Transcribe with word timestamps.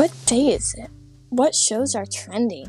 What 0.00 0.16
day 0.24 0.54
is 0.54 0.74
it? 0.78 0.88
What 1.28 1.54
shows 1.54 1.94
are 1.94 2.06
trending? 2.06 2.64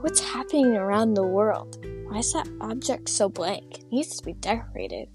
What's 0.00 0.18
happening 0.32 0.78
around 0.78 1.12
the 1.12 1.26
world? 1.26 1.76
Why 2.08 2.20
is 2.20 2.32
that 2.32 2.48
object 2.62 3.10
so 3.10 3.28
blank? 3.28 3.80
It 3.80 3.92
needs 3.92 4.16
to 4.16 4.24
be 4.24 4.32
decorated. 4.32 5.10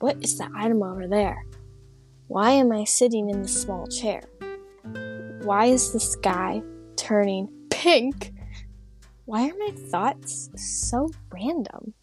What 0.00 0.22
is 0.22 0.36
the 0.36 0.50
item 0.54 0.82
over 0.82 1.08
there? 1.08 1.46
Why 2.26 2.50
am 2.50 2.72
I 2.72 2.84
sitting 2.84 3.30
in 3.30 3.40
the 3.40 3.48
small 3.48 3.86
chair? 3.86 4.20
Why 5.44 5.64
is 5.72 5.94
the 5.94 5.98
sky 5.98 6.60
turning 6.96 7.48
pink? 7.70 8.34
Why 9.24 9.48
are 9.48 9.56
my 9.58 9.70
thoughts 9.90 10.50
so 10.56 11.08
random? 11.32 11.94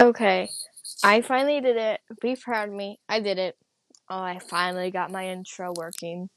Okay, 0.00 0.48
I 1.04 1.20
finally 1.20 1.60
did 1.60 1.76
it. 1.76 2.00
Be 2.22 2.34
proud 2.34 2.70
of 2.70 2.74
me. 2.74 2.98
I 3.08 3.20
did 3.20 3.38
it. 3.38 3.56
Oh, 4.08 4.18
I 4.18 4.38
finally 4.38 4.90
got 4.90 5.10
my 5.10 5.28
intro 5.28 5.72
working. 5.76 6.30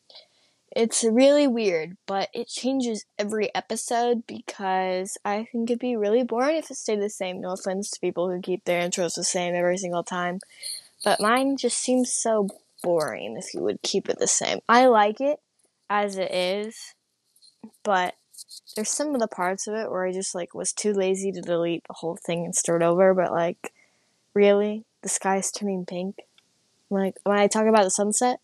It's 0.75 1.05
really 1.05 1.47
weird, 1.47 1.95
but 2.05 2.27
it 2.33 2.49
changes 2.49 3.05
every 3.17 3.53
episode 3.55 4.27
because 4.27 5.17
I 5.23 5.47
think 5.51 5.69
it'd 5.69 5.79
be 5.79 5.95
really 5.95 6.23
boring 6.23 6.57
if 6.57 6.69
it 6.69 6.75
stayed 6.75 7.01
the 7.01 7.09
same. 7.09 7.39
No 7.39 7.53
offense 7.53 7.89
to 7.91 7.99
people 8.01 8.29
who 8.29 8.41
keep 8.41 8.65
their 8.65 8.81
intros 8.81 9.15
the 9.15 9.23
same 9.23 9.55
every 9.55 9.77
single 9.77 10.03
time, 10.03 10.39
but 11.03 11.21
mine 11.21 11.55
just 11.55 11.77
seems 11.77 12.13
so 12.13 12.49
boring 12.83 13.37
if 13.37 13.53
you 13.53 13.61
would 13.61 13.81
keep 13.81 14.09
it 14.09 14.19
the 14.19 14.27
same. 14.27 14.59
I 14.67 14.87
like 14.87 15.21
it 15.21 15.39
as 15.89 16.17
it 16.17 16.31
is, 16.33 16.93
but 17.83 18.15
there's 18.75 18.89
some 18.89 19.15
of 19.15 19.21
the 19.21 19.27
parts 19.27 19.67
of 19.67 19.75
it 19.75 19.89
where 19.89 20.05
I 20.05 20.11
just 20.11 20.35
like 20.35 20.53
was 20.53 20.73
too 20.73 20.91
lazy 20.91 21.31
to 21.31 21.41
delete 21.41 21.85
the 21.87 21.95
whole 21.95 22.17
thing 22.17 22.43
and 22.43 22.53
start 22.53 22.83
over, 22.83 23.13
but 23.13 23.31
like 23.31 23.71
really, 24.37 24.85
the 25.01 25.09
sky's 25.09 25.51
turning 25.51 25.85
pink. 25.85 26.17
Like 26.91 27.15
when 27.23 27.37
I 27.37 27.47
talk 27.47 27.65
about 27.65 27.83
the 27.83 27.89
sunset, 27.89 28.39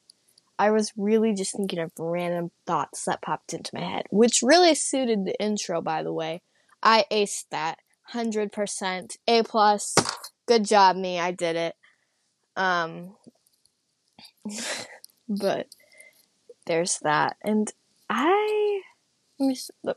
I 0.57 0.71
was 0.71 0.91
really 0.97 1.33
just 1.33 1.55
thinking 1.55 1.79
of 1.79 1.91
random 1.99 2.49
thoughts 2.65 3.05
that 3.05 3.21
popped 3.21 3.53
into 3.53 3.75
my 3.75 3.81
head, 3.81 4.05
which 4.09 4.41
really 4.41 4.73
suited 4.73 5.23
the 5.23 5.39
intro, 5.39 5.81
by 5.81 6.01
the 6.01 6.11
way. 6.11 6.41
I 6.81 7.05
aced 7.11 7.45
that. 7.51 7.77
100%. 8.13 9.17
A 9.27 9.43
plus. 9.43 9.95
Good 10.47 10.65
job, 10.65 10.97
me. 10.97 11.19
I 11.19 11.31
did 11.31 11.55
it. 11.55 11.75
Um, 12.57 13.15
but 15.29 15.67
there's 16.65 16.99
that. 17.03 17.37
And 17.43 17.71
I, 18.09 18.81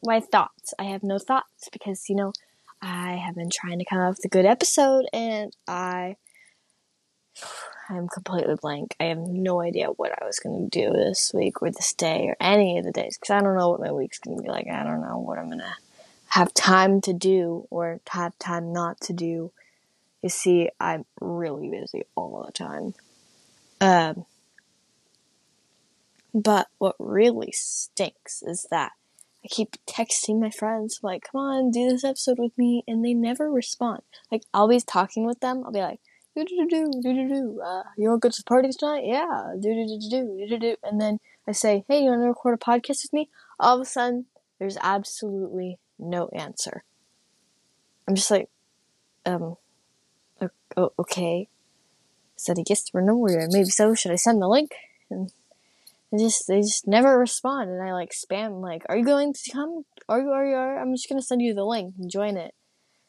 my 0.05 0.21
thoughts. 0.21 0.75
I 0.79 0.85
have 0.85 1.03
no 1.03 1.19
thoughts 1.19 1.69
because, 1.73 2.09
you 2.09 2.17
know, 2.17 2.33
I 2.89 3.17
have 3.17 3.35
been 3.35 3.51
trying 3.51 3.81
to 3.81 3.85
come 3.85 3.99
up 3.99 4.11
with 4.11 4.25
a 4.25 4.29
good 4.29 4.47
episode 4.47 5.07
and 5.13 5.53
I 5.67 6.15
I'm 7.89 8.07
completely 8.07 8.55
blank. 8.61 8.95
I 9.01 9.05
have 9.05 9.19
no 9.19 9.61
idea 9.61 9.89
what 9.89 10.13
I 10.13 10.25
was 10.25 10.39
going 10.39 10.71
to 10.71 10.81
do 10.81 10.93
this 10.93 11.33
week 11.35 11.63
or 11.63 11.71
this 11.73 11.93
day 11.93 12.29
or 12.29 12.37
any 12.39 12.79
of 12.79 12.85
the 12.85 12.93
days 12.93 13.19
because 13.19 13.31
I 13.31 13.41
don't 13.41 13.57
know 13.57 13.71
what 13.71 13.81
my 13.81 13.91
week's 13.91 14.21
going 14.21 14.37
to 14.37 14.43
be 14.43 14.49
like. 14.49 14.69
I 14.69 14.85
don't 14.85 15.01
know 15.01 15.19
what 15.19 15.37
I'm 15.37 15.47
going 15.47 15.59
to 15.59 15.75
have 16.29 16.55
time 16.55 17.01
to 17.03 17.13
do 17.13 17.67
or 17.71 18.01
have 18.09 18.39
time 18.39 18.73
not 18.73 19.01
to 19.03 19.13
do. 19.13 19.51
You 20.23 20.29
see, 20.29 20.71
I'm 20.79 21.07
really 21.21 21.69
busy 21.69 22.05
all 22.15 22.45
the 22.47 22.53
time. 22.53 22.95
Um, 23.81 24.27
but 26.33 26.69
what 26.79 26.95
really 27.01 27.51
stinks 27.51 28.45
is 28.45 28.69
that 28.71 28.93
I 29.47 29.49
keep 29.49 29.77
texting 29.87 30.41
my 30.41 30.51
friends, 30.51 30.99
like, 31.05 31.29
come 31.31 31.41
on, 31.41 31.71
do 31.71 31.89
this 31.89 32.03
episode 32.03 32.41
with 32.41 32.51
me, 32.59 32.83
and 32.89 33.05
they 33.05 33.15
never 33.15 33.49
respond. 33.49 34.03
Like, 34.33 34.43
I'll 34.53 34.67
be 34.67 34.81
talking 34.81 35.25
with 35.25 35.39
them, 35.39 35.63
I'll 35.65 35.71
be 35.71 35.79
like, 35.79 36.01
do 36.35 36.45
do 36.45 36.67
do 36.69 36.91
do 37.01 37.15
do 37.15 37.29
do. 37.29 37.61
Uh, 37.65 37.85
you 37.97 38.09
want 38.09 38.23
to 38.23 38.29
go 38.29 38.33
to 38.33 38.43
the 38.43 38.45
party 38.45 38.69
tonight? 38.77 39.05
Yeah. 39.07 39.55
Do 39.59 39.73
do 39.73 39.87
do 39.87 40.11
do 40.11 40.37
do 40.37 40.47
do 40.49 40.59
do. 40.59 40.77
And 40.83 41.01
then 41.01 41.21
I 41.47 41.53
say, 41.53 41.85
hey, 41.89 42.01
you 42.03 42.11
want 42.11 42.23
to 42.23 42.27
record 42.27 42.55
a 42.61 42.65
podcast 42.65 43.05
with 43.05 43.13
me? 43.13 43.31
All 43.61 43.77
of 43.77 43.83
a 43.83 43.85
sudden, 43.85 44.27
there's 44.59 44.77
absolutely 44.83 45.79
no 45.99 46.29
answer. 46.35 46.83
I'm 48.09 48.17
just 48.17 48.31
like, 48.31 48.51
um, 49.25 49.57
okay. 50.77 51.49
Said 52.35 52.59
I 52.59 52.63
guess 52.63 52.91
we're 52.93 53.01
nowhere. 53.01 53.49
Maybe 53.51 53.71
so. 53.71 53.95
Should 53.95 54.13
I 54.13 54.17
send 54.17 54.43
the 54.43 54.49
link? 54.49 54.73
And 55.09 55.33
they 56.13 56.19
just 56.19 56.47
they 56.47 56.61
just 56.61 56.87
never 56.87 57.19
respond. 57.19 57.71
And 57.71 57.83
I 57.83 57.93
like 57.93 58.11
spam 58.13 58.63
like, 58.63 58.83
are 58.89 58.97
you 58.97 59.05
going 59.05 59.33
to 59.33 59.51
come? 59.53 59.85
Are 60.09 60.21
you? 60.21 60.31
Are 60.31 60.47
you? 60.47 60.55
Are? 60.55 60.81
I'm 60.81 60.95
just 60.95 61.09
gonna 61.09 61.23
send 61.23 61.43
you 61.43 61.55
the 61.55 61.65
link 61.65 61.95
and 61.99 62.11
join 62.11 62.37
it. 62.37 62.55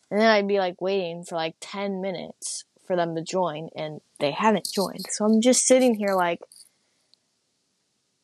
And 0.10 0.20
then 0.20 0.30
I'd 0.30 0.48
be 0.48 0.60
like 0.60 0.82
waiting 0.82 1.24
for 1.24 1.36
like 1.36 1.56
ten 1.60 2.02
minutes 2.02 2.66
for 2.86 2.96
them 2.96 3.16
to 3.16 3.22
join 3.22 3.70
and 3.76 4.00
they 4.20 4.32
haven't 4.32 4.70
joined. 4.74 5.06
So 5.10 5.26
I'm 5.26 5.42
just 5.42 5.66
sitting 5.66 5.96
here 5.96 6.16
like, 6.16 6.40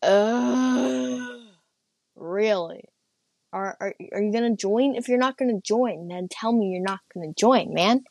uh, 0.02 1.20
really? 2.16 2.86
Are, 3.52 3.78
are, 3.80 3.94
are 4.14 4.22
you 4.22 4.32
gonna 4.32 4.56
join? 4.56 4.96
If 4.96 5.08
you're 5.08 5.20
not 5.20 5.38
gonna 5.38 5.62
join, 5.62 6.08
then 6.08 6.28
tell 6.32 6.54
me 6.54 6.70
you're 6.70 6.82
not 6.82 7.02
gonna 7.14 7.34
join, 7.38 7.74
man. 7.74 8.06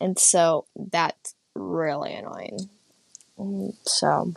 And 0.00 0.18
so 0.18 0.66
that's 0.76 1.34
really 1.54 2.14
annoying. 2.14 2.68
Mm, 3.38 3.74
so, 3.82 4.34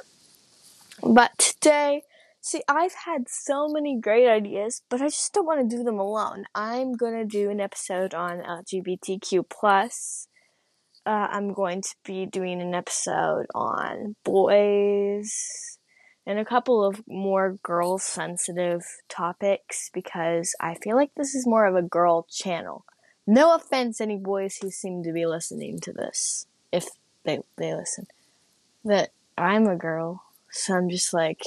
but 1.06 1.38
today, 1.38 2.04
see, 2.42 2.62
I've 2.68 2.96
had 3.06 3.28
so 3.28 3.68
many 3.68 4.00
great 4.00 4.28
ideas, 4.28 4.82
but 4.90 5.02
I 5.02 5.06
just 5.06 5.34
don't 5.34 5.46
want 5.46 5.70
to 5.70 5.76
do 5.76 5.84
them 5.84 6.00
alone. 6.00 6.46
I'm 6.56 6.94
gonna 6.94 7.26
do 7.26 7.50
an 7.50 7.60
episode 7.60 8.14
on 8.14 8.42
LGBTQ 8.42 9.46
plus 9.50 10.28
uh, 11.06 11.28
I'm 11.32 11.54
going 11.54 11.82
to 11.82 11.96
be 12.06 12.26
doing 12.26 12.62
an 12.62 12.74
episode 12.74 13.46
on 13.54 14.16
boys 14.24 15.78
and 16.26 16.40
a 16.40 16.46
couple 16.46 16.84
of 16.84 17.02
more 17.08 17.58
girl 17.64 17.98
sensitive 17.98 18.84
topics 19.10 19.90
because 19.94 20.56
I 20.62 20.76
feel 20.76 20.96
like 20.96 21.12
this 21.16 21.36
is 21.36 21.46
more 21.46 21.66
of 21.66 21.76
a 21.76 21.82
girl 21.82 22.26
channel. 22.30 22.86
No 23.28 23.54
offense, 23.56 24.00
any 24.00 24.18
boys 24.18 24.58
who 24.62 24.70
seem 24.70 25.04
to 25.04 25.12
be 25.12 25.26
listening 25.26 25.80
to 25.82 25.94
this, 25.94 26.46
if 26.72 26.88
they 27.24 27.40
they 27.58 27.74
listen. 27.74 28.08
That 28.86 29.12
I'm 29.38 29.68
a 29.68 29.78
girl, 29.78 30.24
so 30.54 30.76
I'm 30.76 30.88
just 30.88 31.14
like, 31.14 31.42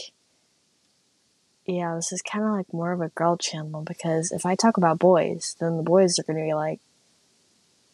yeah, 1.65 1.95
this 1.95 2.11
is 2.11 2.23
kind 2.23 2.45
of 2.45 2.51
like 2.51 2.73
more 2.73 2.93
of 2.93 3.01
a 3.01 3.09
girl 3.11 3.37
channel 3.37 3.83
because 3.83 4.33
if 4.33 4.45
I 4.45 4.57
talk 4.57 4.77
about 4.77 4.99
boys, 4.99 5.57
then 5.61 5.77
the 5.77 5.83
boys 5.85 6.19
are 6.19 6.25
going 6.25 6.39
to 6.39 6.45
be 6.45 6.55
like, 6.55 6.81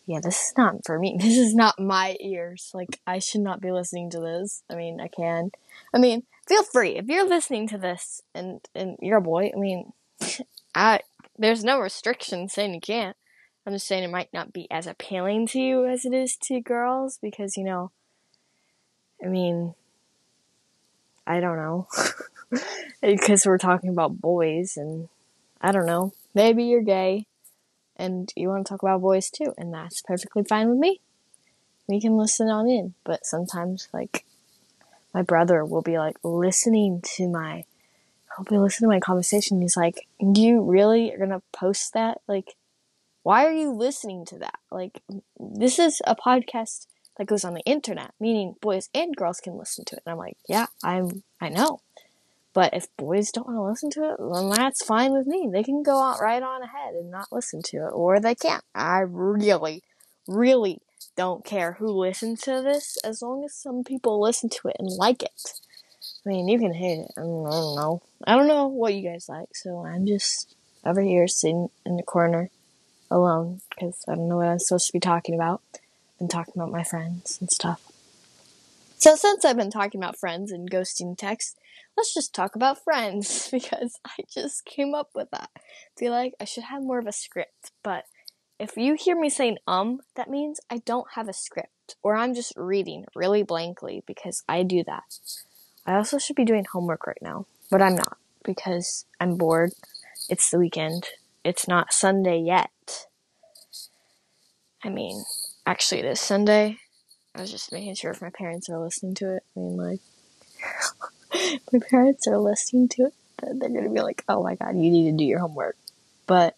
yeah, 0.06 0.21
this 0.21 0.49
is 0.49 0.55
not 0.56 0.84
for 0.87 0.99
me. 0.99 1.17
This 1.21 1.37
is 1.37 1.55
not 1.55 1.78
my 1.78 2.17
ears. 2.19 2.71
Like, 2.72 2.99
I 3.06 3.19
should 3.19 3.43
not 3.43 3.61
be 3.61 3.71
listening 3.71 4.09
to 4.11 4.21
this. 4.21 4.62
I 4.71 4.75
mean, 4.75 5.01
I 5.01 5.09
can. 5.09 5.51
I 5.93 5.99
mean, 5.99 6.22
feel 6.49 6.65
free. 6.65 6.97
If 6.97 7.06
you're 7.09 7.28
listening 7.28 7.69
to 7.69 7.78
this 7.78 8.22
and, 8.34 8.61
and 8.75 8.97
you're 9.01 9.19
a 9.19 9.22
boy, 9.22 9.53
I 9.55 9.59
mean, 9.59 9.93
I, 10.75 11.01
there's 11.39 11.62
no 11.62 11.78
restriction 11.78 12.49
saying 12.49 12.72
you 12.72 12.81
can't. 12.81 13.17
I'm 13.67 13.75
just 13.75 13.87
saying 13.87 14.03
it 14.03 14.11
might 14.11 14.33
not 14.33 14.53
be 14.53 14.67
as 14.71 14.87
appealing 14.87 15.47
to 15.49 15.61
you 15.61 15.87
as 15.87 16.06
it 16.06 16.15
is 16.15 16.37
to 16.45 16.61
girls 16.61 17.19
because, 17.22 17.59
you 17.59 17.65
know, 17.65 17.93
I 19.22 19.28
mean, 19.28 19.75
I 21.27 21.41
don't 21.41 21.56
know. 21.56 21.88
because 23.00 23.47
we're 23.47 23.59
talking 23.59 23.91
about 23.91 24.21
boys 24.21 24.77
and 24.77 25.09
I 25.60 25.72
don't 25.72 25.87
know. 25.87 26.12
Maybe 26.34 26.65
you're 26.65 26.83
gay 26.83 27.27
and 27.97 28.33
you 28.37 28.49
want 28.49 28.66
to 28.66 28.71
talk 28.71 28.83
about 28.83 29.00
boys 29.00 29.31
too, 29.31 29.55
and 29.56 29.72
that's 29.72 30.03
perfectly 30.03 30.44
fine 30.44 30.69
with 30.69 30.78
me. 30.78 31.00
We 31.87 32.00
can 32.00 32.16
listen 32.16 32.49
on 32.49 32.69
in, 32.69 32.94
but 33.05 33.27
sometimes, 33.27 33.88
like, 33.93 34.25
my 35.12 35.22
brother 35.22 35.65
will 35.65 35.83
be 35.83 35.99
like 35.99 36.16
listening 36.22 37.03
to 37.16 37.28
my, 37.28 37.65
he'll 38.37 38.44
be 38.44 38.59
listening 38.59 38.89
to 38.89 38.94
my 38.94 39.00
conversation. 39.00 39.60
He's 39.60 39.77
like, 39.77 40.06
"You 40.21 40.62
really 40.62 41.12
are 41.12 41.19
gonna 41.19 41.43
post 41.53 41.92
that? 41.92 42.22
Like, 42.27 42.57
why 43.22 43.45
are 43.47 43.53
you 43.53 43.72
listening 43.72 44.24
to 44.27 44.39
that? 44.39 44.59
Like, 44.71 45.03
this 45.39 45.78
is 45.78 46.01
a 46.07 46.16
podcast 46.16 46.86
that 47.16 47.26
goes 47.26 47.44
on 47.44 47.54
the 47.54 47.62
internet, 47.62 48.12
meaning 48.18 48.56
boys 48.60 48.88
and 48.94 49.16
girls 49.16 49.41
can 49.41 49.56
listen 49.56 49.84
to 49.86 49.97
it." 49.97 50.03
And 50.06 50.12
I'm 50.12 50.18
like, 50.18 50.36
"Yeah, 50.48 50.66
I'm, 50.82 51.22
I 51.41 51.48
know." 51.48 51.80
But 52.54 52.74
if 52.74 52.94
boys 52.98 53.32
don't 53.32 53.47
want 53.47 53.56
to 53.56 53.62
listen 53.62 53.91
to 53.91 54.12
it, 54.12 54.16
then 54.18 54.50
that's 54.50 54.84
fine 54.84 55.12
with 55.12 55.26
me. 55.26 55.48
They 55.50 55.62
can 55.62 55.82
go 55.82 55.98
out 55.98 56.20
right 56.20 56.42
on 56.42 56.62
ahead 56.62 56.94
and 56.94 57.10
not 57.10 57.32
listen 57.32 57.62
to 57.66 57.78
it, 57.78 57.91
or 57.92 58.20
they 58.20 58.34
can't. 58.34 58.62
I 58.74 59.00
really, 59.00 59.82
really 60.28 60.80
don't 61.16 61.44
care 61.44 61.72
who 61.72 61.88
listens 61.88 62.42
to 62.42 62.62
this 62.62 62.98
as 63.04 63.22
long 63.22 63.44
as 63.44 63.54
some 63.54 63.84
people 63.84 64.20
listen 64.20 64.50
to 64.50 64.68
it 64.68 64.76
and 64.78 64.88
like 64.88 65.22
it. 65.22 65.60
I 66.24 66.28
mean, 66.28 66.48
you 66.48 66.59
can 66.59 66.74
hate 66.74 67.00
it. 67.00 67.12
I 67.16 67.22
don't, 67.22 67.42
know. 67.42 68.03
I 68.26 68.36
don't 68.36 68.48
know 68.48 68.66
what 68.68 68.94
you 68.94 69.09
guys 69.09 69.28
like, 69.28 69.54
so 69.54 69.84
I'm 69.84 70.06
just 70.06 70.54
over 70.84 71.00
here 71.00 71.26
sitting 71.28 71.68
in 71.86 71.97
the 71.97 72.03
corner 72.03 72.50
alone 73.10 73.60
because 73.70 74.04
I 74.09 74.14
don't 74.14 74.28
know 74.28 74.36
what 74.36 74.48
I'm 74.48 74.59
supposed 74.59 74.86
to 74.86 74.92
be 74.92 75.00
talking 75.00 75.34
about. 75.34 75.62
Been 76.22 76.28
talking 76.28 76.54
about 76.54 76.71
my 76.71 76.84
friends 76.84 77.39
and 77.41 77.51
stuff. 77.51 77.83
So 78.97 79.16
since 79.16 79.45
I've 79.45 79.57
been 79.57 79.72
talking 79.72 80.01
about 80.01 80.16
friends 80.16 80.53
and 80.53 80.71
ghosting 80.71 81.19
texts, 81.19 81.57
let's 81.97 82.15
just 82.15 82.33
talk 82.33 82.54
about 82.54 82.84
friends 82.84 83.48
because 83.53 83.98
I 84.07 84.22
just 84.33 84.65
came 84.65 84.95
up 84.95 85.09
with 85.16 85.33
that. 85.33 85.51
I 85.57 85.60
feel 85.98 86.13
like 86.13 86.34
I 86.41 86.45
should 86.45 86.63
have 86.63 86.84
more 86.84 87.01
of 87.01 87.09
a 87.09 87.13
script, 87.13 87.72
but 87.83 88.04
if 88.60 88.77
you 88.77 88.95
hear 88.95 89.19
me 89.19 89.30
saying 89.30 89.59
um, 89.66 89.98
that 90.15 90.30
means 90.30 90.60
I 90.71 90.78
don't 90.86 91.09
have 91.16 91.28
a 91.28 91.33
script 91.33 91.97
or 92.04 92.15
I'm 92.15 92.34
just 92.34 92.53
reading 92.57 93.04
really 93.16 93.42
blankly 93.42 94.04
because 94.07 94.45
I 94.48 94.63
do 94.63 94.84
that. 94.84 95.19
I 95.84 95.97
also 95.97 96.19
should 96.19 96.36
be 96.36 96.45
doing 96.45 96.66
homework 96.66 97.04
right 97.04 97.19
now, 97.21 97.47
but 97.69 97.83
I'm 97.83 97.97
not 97.97 98.16
because 98.45 99.07
I'm 99.19 99.34
bored. 99.34 99.72
It's 100.28 100.53
the 100.53 100.60
weekend. 100.60 101.09
It's 101.42 101.66
not 101.66 101.92
Sunday 101.92 102.39
yet. 102.39 103.07
I 104.84 104.89
mean, 104.89 105.24
actually, 105.66 106.00
it 106.00 106.06
is 106.06 106.20
Sunday. 106.20 106.78
I 107.34 107.41
was 107.41 107.50
just 107.50 107.72
making 107.72 107.94
sure 107.94 108.10
if 108.10 108.22
my 108.22 108.30
parents 108.30 108.68
are 108.68 108.78
listening 108.78 109.14
to 109.16 109.36
it. 109.36 109.42
I 109.56 109.60
mean, 109.60 109.76
like, 109.76 110.00
my 111.72 111.78
parents 111.91 112.26
are 112.26 112.38
listening 112.38 112.88
to 112.88 113.04
it, 113.04 113.14
they're 113.42 113.70
gonna 113.70 113.91
be 113.91 114.00
like, 114.00 114.24
oh 114.28 114.42
my 114.42 114.54
god, 114.54 114.76
you 114.76 114.91
need 114.91 115.10
to 115.10 115.16
do 115.16 115.24
your 115.24 115.41
homework. 115.41 115.76
But 116.26 116.56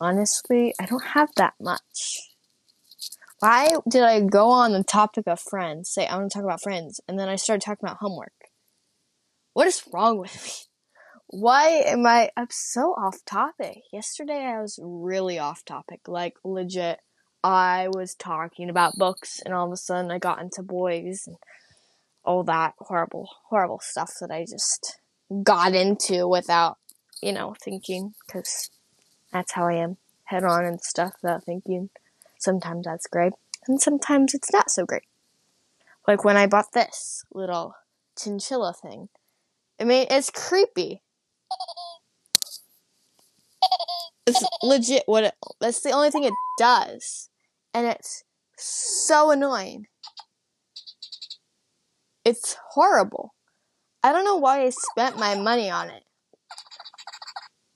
honestly, 0.00 0.74
I 0.80 0.86
don't 0.86 1.04
have 1.04 1.30
that 1.36 1.54
much. 1.60 2.30
Why 3.40 3.68
did 3.88 4.02
I 4.02 4.20
go 4.20 4.50
on 4.50 4.72
the 4.72 4.84
topic 4.84 5.26
of 5.26 5.40
friends, 5.40 5.90
say 5.90 6.06
I 6.06 6.16
want 6.16 6.30
to 6.30 6.38
talk 6.38 6.44
about 6.44 6.62
friends, 6.62 7.00
and 7.08 7.18
then 7.18 7.28
I 7.28 7.36
started 7.36 7.64
talking 7.64 7.86
about 7.86 7.98
homework? 7.98 8.32
What 9.52 9.66
is 9.66 9.84
wrong 9.92 10.18
with 10.18 10.42
me? 10.44 10.50
Why 11.28 11.82
am 11.86 12.06
I 12.06 12.30
I'm 12.36 12.48
so 12.50 12.92
off 12.92 13.24
topic? 13.24 13.82
Yesterday 13.92 14.44
I 14.44 14.60
was 14.60 14.78
really 14.82 15.38
off 15.38 15.64
topic, 15.64 16.00
like 16.06 16.36
legit. 16.44 17.00
I 17.44 17.88
was 17.92 18.14
talking 18.14 18.70
about 18.70 18.96
books 18.96 19.42
and 19.44 19.52
all 19.52 19.66
of 19.66 19.72
a 19.72 19.76
sudden 19.76 20.10
I 20.10 20.18
got 20.18 20.40
into 20.40 20.62
boys 20.62 21.24
and 21.26 21.36
all 22.24 22.42
that 22.44 22.72
horrible 22.78 23.28
horrible 23.50 23.80
stuff 23.82 24.14
that 24.20 24.30
I 24.30 24.46
just 24.46 24.98
got 25.42 25.74
into 25.74 26.26
without, 26.26 26.78
you 27.22 27.34
know, 27.34 27.54
thinking 27.62 28.14
cuz 28.32 28.70
that's 29.30 29.52
how 29.52 29.68
I 29.68 29.74
am. 29.74 29.98
Head 30.24 30.42
on 30.42 30.64
and 30.64 30.80
stuff 30.80 31.12
without 31.22 31.44
thinking. 31.44 31.90
Sometimes 32.38 32.86
that's 32.86 33.06
great, 33.06 33.34
and 33.68 33.78
sometimes 33.78 34.32
it's 34.32 34.50
not 34.50 34.70
so 34.70 34.86
great. 34.86 35.04
Like 36.08 36.24
when 36.24 36.38
I 36.38 36.46
bought 36.46 36.72
this 36.72 37.24
little 37.30 37.74
chinchilla 38.18 38.72
thing. 38.72 39.10
I 39.78 39.84
mean, 39.84 40.06
it's 40.08 40.30
creepy. 40.30 41.02
It's 44.26 44.42
legit 44.62 45.02
what 45.04 45.24
it, 45.24 45.34
that's 45.60 45.80
the 45.80 45.90
only 45.90 46.10
thing 46.10 46.24
it 46.24 46.32
does. 46.58 47.28
And 47.74 47.86
it's 47.86 48.22
so 48.56 49.32
annoying. 49.32 49.86
It's 52.24 52.56
horrible. 52.70 53.34
I 54.02 54.12
don't 54.12 54.24
know 54.24 54.36
why 54.36 54.62
I 54.62 54.70
spent 54.70 55.18
my 55.18 55.34
money 55.34 55.68
on 55.68 55.90
it. 55.90 56.04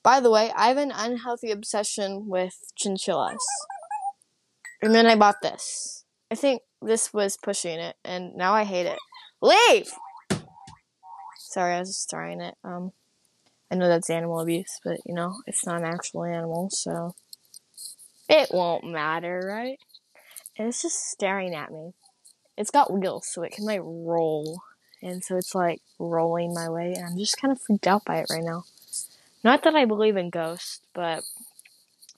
By 0.02 0.20
the 0.20 0.30
way, 0.30 0.52
I 0.56 0.68
have 0.68 0.76
an 0.76 0.92
unhealthy 0.94 1.50
obsession 1.50 2.28
with 2.28 2.54
chinchillas. 2.76 3.44
And 4.80 4.94
then 4.94 5.06
I 5.06 5.16
bought 5.16 5.42
this. 5.42 6.04
I 6.30 6.34
think 6.34 6.62
this 6.80 7.12
was 7.12 7.36
pushing 7.42 7.80
it, 7.80 7.96
and 8.04 8.34
now 8.36 8.54
I 8.54 8.64
hate 8.64 8.86
it. 8.86 8.98
Leave! 9.42 9.90
Sorry, 11.38 11.74
I 11.74 11.80
was 11.80 11.88
just 11.88 12.10
throwing 12.10 12.40
it. 12.40 12.54
Um, 12.62 12.92
I 13.70 13.74
know 13.74 13.88
that's 13.88 14.10
animal 14.10 14.40
abuse, 14.40 14.78
but 14.84 14.98
you 15.04 15.14
know, 15.14 15.34
it's 15.46 15.66
not 15.66 15.80
an 15.80 15.86
actual 15.86 16.24
animal, 16.24 16.68
so 16.70 17.14
it 18.28 18.50
won't 18.52 18.84
matter, 18.84 19.40
right? 19.46 19.78
And 20.58 20.66
it's 20.66 20.82
just 20.82 21.10
staring 21.10 21.54
at 21.54 21.70
me. 21.70 21.92
It's 22.56 22.72
got 22.72 22.92
wheels, 22.92 23.28
so 23.28 23.42
it 23.42 23.52
can 23.52 23.64
like 23.64 23.80
roll, 23.82 24.62
and 25.00 25.22
so 25.22 25.36
it's 25.36 25.54
like 25.54 25.80
rolling 26.00 26.52
my 26.52 26.68
way, 26.68 26.92
and 26.94 27.06
I'm 27.06 27.16
just 27.16 27.40
kind 27.40 27.52
of 27.52 27.60
freaked 27.60 27.86
out 27.86 28.04
by 28.04 28.18
it 28.18 28.26
right 28.30 28.42
now. 28.42 28.64
Not 29.44 29.62
that 29.62 29.76
I 29.76 29.84
believe 29.84 30.16
in 30.16 30.30
ghosts, 30.30 30.80
but 30.92 31.22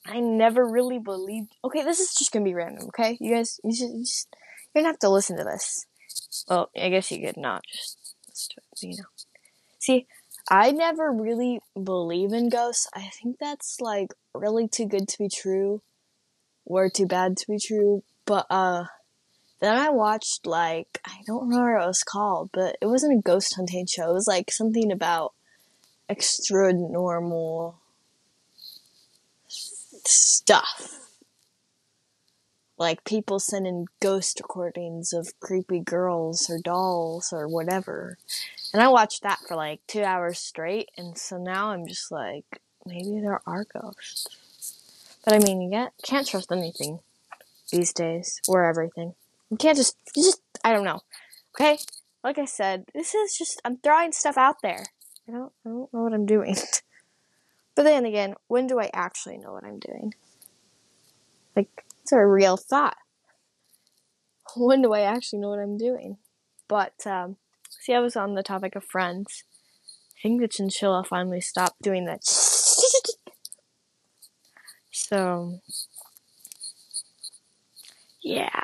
I 0.03 0.19
never 0.19 0.65
really 0.65 0.97
believed. 0.97 1.53
Okay, 1.63 1.83
this 1.83 1.99
is 1.99 2.15
just 2.15 2.31
gonna 2.31 2.43
be 2.43 2.55
random. 2.55 2.87
Okay, 2.87 3.17
you 3.21 3.35
guys, 3.35 3.59
you 3.63 3.69
just, 3.69 3.93
you 3.93 3.99
just 3.99 4.35
you're 4.73 4.81
gonna 4.81 4.93
have 4.93 4.99
to 4.99 5.09
listen 5.09 5.37
to 5.37 5.43
this. 5.43 5.85
Well, 6.49 6.71
I 6.75 6.89
guess 6.89 7.11
you 7.11 7.23
could 7.23 7.37
not 7.37 7.63
just 7.71 8.15
listen 8.27 8.55
to 8.55 8.61
it, 8.61 8.89
you 8.89 8.97
know. 8.97 9.09
See, 9.77 10.07
I 10.49 10.71
never 10.71 11.11
really 11.11 11.59
believe 11.81 12.33
in 12.33 12.49
ghosts. 12.49 12.87
I 12.95 13.11
think 13.21 13.37
that's 13.39 13.79
like 13.79 14.15
really 14.33 14.67
too 14.67 14.87
good 14.87 15.07
to 15.07 15.17
be 15.19 15.29
true, 15.29 15.83
or 16.65 16.89
too 16.89 17.05
bad 17.05 17.37
to 17.37 17.47
be 17.47 17.59
true. 17.59 18.01
But 18.25 18.45
uh, 18.49 18.85
then 19.61 19.77
I 19.77 19.89
watched 19.89 20.45
like 20.45 20.99
I 21.05 21.19
don't 21.25 21.47
remember 21.47 21.75
what 21.75 21.83
it 21.83 21.87
was 21.87 22.03
called, 22.03 22.49
but 22.51 22.77
it 22.81 22.87
wasn't 22.87 23.17
a 23.17 23.21
ghost 23.21 23.55
hunting 23.55 23.85
show. 23.85 24.09
It 24.09 24.13
was 24.13 24.27
like 24.27 24.51
something 24.51 24.91
about 24.91 25.33
extra 26.09 26.73
normal 26.73 27.79
stuff. 29.47 30.97
Like 32.77 33.05
people 33.05 33.39
sending 33.39 33.85
ghost 33.99 34.39
recordings 34.41 35.13
of 35.13 35.39
creepy 35.39 35.79
girls 35.79 36.49
or 36.49 36.57
dolls 36.59 37.31
or 37.31 37.47
whatever. 37.47 38.17
And 38.73 38.81
I 38.81 38.87
watched 38.87 39.21
that 39.21 39.39
for 39.47 39.55
like 39.55 39.81
two 39.85 40.03
hours 40.03 40.39
straight, 40.39 40.89
and 40.97 41.15
so 41.15 41.37
now 41.37 41.69
I'm 41.69 41.85
just 41.85 42.11
like, 42.11 42.45
maybe 42.83 43.19
there 43.21 43.41
are 43.45 43.65
ghosts. 43.65 44.27
But 45.23 45.35
I 45.35 45.39
mean, 45.39 45.61
you 45.61 45.87
can't 46.03 46.27
trust 46.27 46.51
anything 46.51 46.99
these 47.71 47.93
days, 47.93 48.39
or 48.47 48.63
everything. 48.63 49.13
You 49.49 49.57
can't 49.57 49.77
just, 49.77 49.97
you 50.15 50.23
just, 50.23 50.41
I 50.63 50.71
don't 50.73 50.85
know. 50.85 51.01
Okay? 51.55 51.77
Like 52.23 52.37
I 52.37 52.45
said, 52.45 52.85
this 52.93 53.13
is 53.13 53.35
just, 53.37 53.61
I'm 53.65 53.77
throwing 53.77 54.11
stuff 54.11 54.37
out 54.37 54.61
there. 54.61 54.85
I 55.27 55.31
don't, 55.31 55.51
I 55.65 55.69
don't 55.69 55.93
know 55.93 56.03
what 56.03 56.13
I'm 56.13 56.25
doing. 56.25 56.55
but 57.75 57.83
then 57.83 58.05
again, 58.05 58.35
when 58.47 58.67
do 58.67 58.79
I 58.79 58.89
actually 58.93 59.37
know 59.37 59.53
what 59.53 59.63
I'm 59.63 59.79
doing? 59.79 60.13
Like, 61.55 61.85
it's 62.01 62.11
a 62.11 62.25
real 62.25 62.57
thought. 62.57 62.97
When 64.55 64.81
do 64.81 64.93
I 64.93 65.01
actually 65.01 65.39
know 65.39 65.49
what 65.49 65.59
I'm 65.59 65.77
doing? 65.77 66.17
But, 66.67 67.05
um, 67.05 67.37
see, 67.69 67.93
I 67.93 67.99
was 67.99 68.15
on 68.15 68.35
the 68.35 68.43
topic 68.43 68.75
of 68.75 68.83
friends. 68.83 69.43
I 70.17 70.21
think 70.23 70.41
the 70.41 70.47
chinchilla 70.47 71.03
finally 71.03 71.41
stopped 71.41 71.81
doing 71.81 72.05
that. 72.05 72.21
So, 74.93 75.59
yeah. 78.21 78.63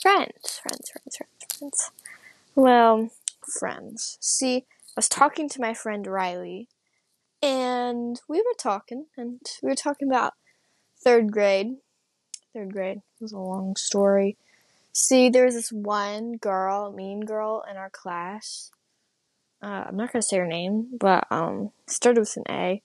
Friends, 0.00 0.60
friends, 0.62 0.90
friends, 0.90 1.16
friends, 1.16 1.58
friends. 1.58 1.90
Well, 2.54 3.10
friends. 3.42 4.16
See, 4.20 4.56
I 4.56 4.92
was 4.96 5.08
talking 5.08 5.48
to 5.50 5.60
my 5.60 5.74
friend 5.74 6.06
Riley, 6.06 6.68
and 7.42 8.20
we 8.28 8.38
were 8.38 8.56
talking, 8.58 9.06
and 9.16 9.40
we 9.62 9.68
were 9.68 9.74
talking 9.74 10.08
about 10.08 10.34
third 11.02 11.32
grade. 11.32 11.76
Third 12.54 12.72
grade 12.72 12.98
it 12.98 13.22
was 13.22 13.32
a 13.32 13.38
long 13.38 13.76
story. 13.76 14.36
See, 14.92 15.28
there 15.28 15.44
was 15.44 15.54
this 15.54 15.70
one 15.70 16.36
girl, 16.36 16.92
mean 16.92 17.20
girl, 17.20 17.62
in 17.70 17.76
our 17.76 17.90
class. 17.90 18.70
Uh, 19.62 19.84
I'm 19.88 19.96
not 19.96 20.12
gonna 20.12 20.22
say 20.22 20.38
her 20.38 20.46
name, 20.46 20.88
but 20.98 21.26
um, 21.30 21.70
started 21.86 22.20
with 22.20 22.36
an 22.38 22.44
A, 22.48 22.82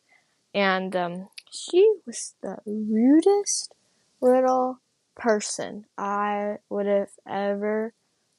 and 0.53 0.95
um, 0.95 1.29
she 1.49 1.93
was 2.05 2.35
the 2.41 2.57
rudest 2.65 3.73
little 4.21 4.79
person 5.15 5.85
I 5.97 6.57
would 6.69 6.85
have 6.85 7.11
ever 7.27 7.93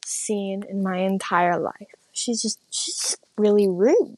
seen 0.05 0.63
in 0.69 0.83
my 0.83 0.99
entire 0.99 1.59
life. 1.59 1.95
She's 2.13 2.43
just 2.43 2.61
she's 2.71 3.17
really 3.37 3.69
rude. 3.69 4.17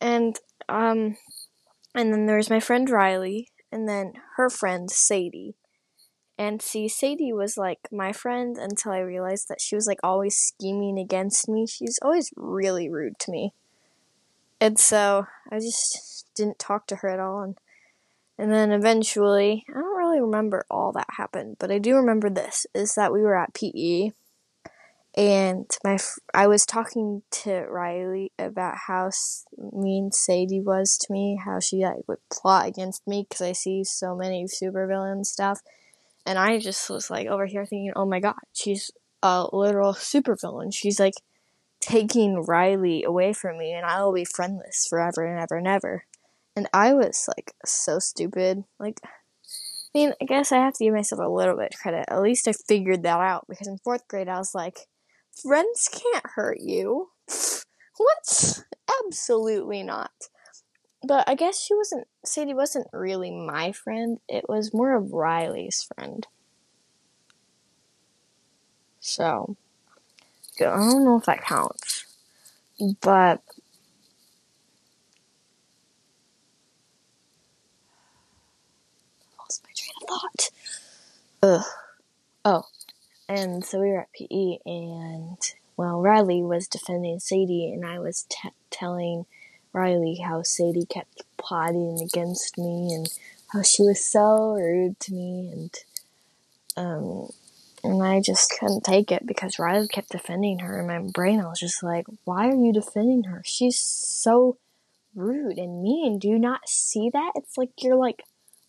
And 0.00 0.38
um 0.68 1.16
and 1.94 2.12
then 2.12 2.26
there's 2.26 2.50
my 2.50 2.60
friend 2.60 2.88
Riley 2.88 3.48
and 3.70 3.88
then 3.88 4.14
her 4.36 4.48
friend 4.48 4.90
Sadie. 4.90 5.54
And 6.36 6.60
see, 6.60 6.88
Sadie 6.88 7.32
was 7.32 7.56
like 7.56 7.78
my 7.92 8.12
friend 8.12 8.56
until 8.58 8.90
I 8.90 8.98
realized 8.98 9.48
that 9.48 9.60
she 9.60 9.76
was 9.76 9.86
like 9.86 10.00
always 10.02 10.36
scheming 10.36 10.98
against 10.98 11.48
me. 11.48 11.66
She's 11.66 11.98
always 12.02 12.30
really 12.36 12.88
rude 12.88 13.18
to 13.20 13.30
me. 13.30 13.52
And 14.60 14.78
so 14.78 15.26
I 15.50 15.60
just 15.60 16.26
didn't 16.34 16.58
talk 16.58 16.86
to 16.88 16.96
her 16.96 17.08
at 17.08 17.20
all. 17.20 17.42
And, 17.42 17.58
and 18.36 18.52
then 18.52 18.72
eventually, 18.72 19.64
I 19.68 19.74
don't 19.74 19.93
really 20.14 20.26
remember 20.26 20.64
all 20.70 20.92
that 20.92 21.08
happened, 21.10 21.56
but 21.58 21.70
I 21.70 21.78
do 21.78 21.96
remember 21.96 22.30
this 22.30 22.66
is 22.74 22.94
that 22.94 23.12
we 23.12 23.20
were 23.20 23.36
at 23.36 23.54
PE 23.54 24.10
and 25.16 25.70
my 25.84 25.96
I 26.32 26.48
was 26.48 26.66
talking 26.66 27.22
to 27.30 27.66
Riley 27.68 28.32
about 28.38 28.74
how 28.88 29.10
mean 29.72 30.10
Sadie 30.10 30.60
was 30.60 30.98
to 30.98 31.12
me, 31.12 31.38
how 31.42 31.60
she 31.60 31.84
like 31.84 32.08
would 32.08 32.18
plot 32.32 32.66
against 32.66 33.06
me 33.06 33.26
because 33.28 33.42
I 33.42 33.52
see 33.52 33.84
so 33.84 34.16
many 34.16 34.44
supervillain 34.44 35.24
stuff, 35.24 35.60
and 36.26 36.38
I 36.38 36.58
just 36.58 36.90
was 36.90 37.10
like 37.10 37.28
over 37.28 37.46
here 37.46 37.64
thinking, 37.64 37.92
oh 37.94 38.06
my 38.06 38.18
god, 38.18 38.34
she's 38.52 38.90
a 39.22 39.46
literal 39.52 39.94
supervillain. 39.94 40.74
She's 40.74 40.98
like 40.98 41.14
taking 41.80 42.42
Riley 42.42 43.04
away 43.04 43.32
from 43.32 43.58
me, 43.58 43.72
and 43.72 43.86
I 43.86 44.02
will 44.02 44.14
be 44.14 44.24
friendless 44.24 44.86
forever 44.88 45.24
and 45.24 45.40
ever 45.40 45.56
and 45.56 45.68
ever. 45.68 46.04
And 46.56 46.68
I 46.72 46.92
was 46.92 47.28
like 47.28 47.54
so 47.64 47.98
stupid, 47.98 48.64
like. 48.80 49.00
I 49.94 49.98
mean, 49.98 50.12
I 50.20 50.24
guess 50.24 50.50
I 50.52 50.58
have 50.58 50.74
to 50.74 50.84
give 50.84 50.94
myself 50.94 51.20
a 51.20 51.28
little 51.28 51.56
bit 51.56 51.72
of 51.74 51.80
credit. 51.80 52.06
At 52.08 52.22
least 52.22 52.48
I 52.48 52.52
figured 52.52 53.02
that 53.04 53.20
out 53.20 53.46
because 53.48 53.66
in 53.68 53.78
fourth 53.78 54.06
grade 54.08 54.28
I 54.28 54.38
was 54.38 54.54
like, 54.54 54.88
friends 55.32 55.88
can't 55.92 56.26
hurt 56.34 56.60
you. 56.60 57.10
What? 57.96 58.64
Absolutely 59.06 59.84
not. 59.84 60.10
but 61.06 61.28
I 61.28 61.34
guess 61.34 61.60
she 61.62 61.74
wasn't, 61.74 62.08
Sadie 62.24 62.54
wasn't 62.54 62.88
really 62.92 63.30
my 63.30 63.72
friend. 63.72 64.18
It 64.28 64.48
was 64.48 64.74
more 64.74 64.94
of 64.96 65.12
Riley's 65.12 65.82
friend. 65.94 66.26
So, 69.00 69.56
I 70.60 70.64
don't 70.64 71.04
know 71.04 71.18
if 71.18 71.24
that 71.26 71.42
counts. 71.44 72.06
But, 73.00 73.42
lost 79.38 79.62
my 79.64 79.70
train 79.76 79.92
of 79.93 79.93
thought. 80.08 80.50
Ugh. 81.42 81.64
Oh, 82.44 82.62
and 83.28 83.64
so 83.64 83.80
we 83.80 83.88
were 83.88 84.00
at 84.00 84.12
PE, 84.12 84.58
and 84.66 85.38
well, 85.76 86.00
Riley 86.00 86.42
was 86.42 86.68
defending 86.68 87.18
Sadie, 87.20 87.72
and 87.72 87.84
I 87.84 87.98
was 87.98 88.26
t- 88.28 88.50
telling 88.70 89.26
Riley 89.72 90.16
how 90.16 90.42
Sadie 90.42 90.86
kept 90.86 91.22
plotting 91.38 92.00
against 92.00 92.58
me 92.58 92.92
and 92.94 93.08
how 93.52 93.62
she 93.62 93.82
was 93.82 94.04
so 94.04 94.54
rude 94.54 95.00
to 95.00 95.14
me, 95.14 95.50
and 95.52 95.74
um, 96.76 97.28
and 97.82 98.02
I 98.02 98.20
just 98.20 98.52
couldn't 98.58 98.84
take 98.84 99.10
it 99.10 99.26
because 99.26 99.58
Riley 99.58 99.88
kept 99.88 100.10
defending 100.10 100.60
her. 100.60 100.80
In 100.80 100.86
my 100.86 100.98
brain, 100.98 101.40
I 101.40 101.46
was 101.46 101.60
just 101.60 101.82
like, 101.82 102.06
"Why 102.24 102.48
are 102.48 102.54
you 102.54 102.72
defending 102.72 103.24
her? 103.24 103.42
She's 103.44 103.78
so 103.78 104.58
rude 105.14 105.58
and 105.58 105.82
mean. 105.82 106.18
Do 106.18 106.28
you 106.28 106.38
not 106.38 106.68
see 106.68 107.10
that? 107.10 107.32
It's 107.36 107.56
like 107.56 107.70
you're 107.78 107.96
like." 107.96 108.22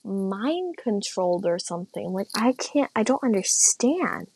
Mind 0.06 0.78
controlled 0.78 1.46
or 1.46 1.60
something. 1.60 2.14
Like, 2.14 2.28
I 2.36 2.54
can't, 2.54 2.92
I 2.96 3.04
don't 3.04 3.24
understand. 3.24 4.28